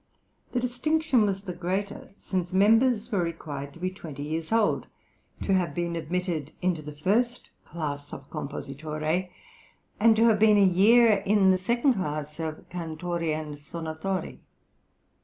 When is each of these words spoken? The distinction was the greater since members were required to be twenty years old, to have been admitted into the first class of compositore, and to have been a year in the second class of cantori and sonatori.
The 0.53 0.59
distinction 0.59 1.27
was 1.27 1.43
the 1.43 1.53
greater 1.53 2.09
since 2.19 2.53
members 2.53 3.11
were 3.11 3.21
required 3.23 3.71
to 3.73 3.79
be 3.79 3.91
twenty 3.91 4.23
years 4.23 4.51
old, 4.51 4.87
to 5.43 5.53
have 5.53 5.75
been 5.75 5.95
admitted 5.95 6.51
into 6.59 6.81
the 6.81 6.95
first 6.95 7.51
class 7.65 8.11
of 8.11 8.27
compositore, 8.31 9.27
and 9.99 10.15
to 10.15 10.23
have 10.25 10.39
been 10.39 10.57
a 10.57 10.65
year 10.65 11.17
in 11.27 11.51
the 11.51 11.57
second 11.59 11.93
class 11.93 12.39
of 12.39 12.67
cantori 12.69 13.31
and 13.31 13.57
sonatori. 13.59 14.39